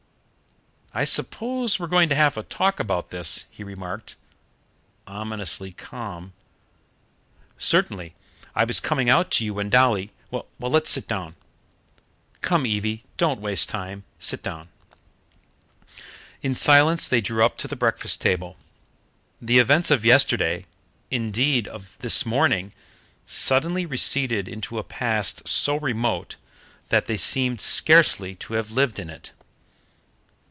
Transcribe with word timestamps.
"I 0.93 1.05
suppose 1.05 1.79
we're 1.79 1.87
going 1.87 2.09
to 2.09 2.15
have 2.15 2.35
a 2.35 2.43
talk 2.43 2.77
about 2.77 3.11
this?" 3.11 3.45
he 3.49 3.63
remarked, 3.63 4.17
ominously 5.07 5.71
calm. 5.71 6.33
"Certainly. 7.57 8.13
I 8.55 8.65
was 8.65 8.81
coming 8.81 9.09
out 9.09 9.31
to 9.31 9.45
you 9.45 9.53
when 9.53 9.69
Dolly" 9.69 10.11
"Well, 10.31 10.49
let's 10.59 10.89
sit 10.89 11.07
down." 11.07 11.37
"Come, 12.41 12.65
Evie, 12.65 13.05
don't 13.15 13.39
waste 13.39 13.69
time, 13.69 14.03
sit 14.19 14.43
down." 14.43 14.67
In 16.41 16.53
silence 16.55 17.07
they 17.07 17.21
drew 17.21 17.45
up 17.45 17.55
to 17.59 17.69
the 17.69 17.77
breakfast 17.77 18.19
table. 18.19 18.57
The 19.41 19.59
events 19.59 19.91
of 19.91 20.03
yesterday 20.03 20.65
indeed, 21.09 21.69
of 21.69 21.97
this 21.99 22.25
morning 22.25 22.73
suddenly 23.25 23.85
receded 23.85 24.49
into 24.49 24.77
a 24.77 24.83
past 24.83 25.47
so 25.47 25.77
remote 25.77 26.35
that 26.89 27.05
they 27.05 27.15
seemed 27.15 27.61
scarcely 27.61 28.35
to 28.35 28.55
have 28.55 28.71
lived 28.71 28.99
in 28.99 29.09
it. 29.09 29.31